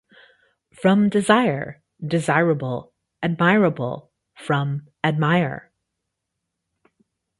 [0.73, 5.71] From "desire": desirable—admirable from "admire";